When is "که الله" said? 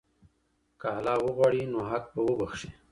0.79-1.17